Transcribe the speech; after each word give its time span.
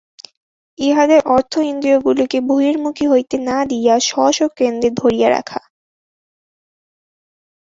ইহাদের 0.79 1.21
অর্থ 1.27 1.53
ইন্দ্রিয়গুলিকে 1.71 2.37
বহির্মুখী 2.41 3.05
হইতে 3.07 3.35
না 3.39 3.57
দিয়া 3.65 3.95
স্ব 3.99 4.15
স্ব 4.31 4.47
কেন্দ্রে 4.57 4.89
ধরিয়া 4.91 5.29
রাখা। 5.29 5.61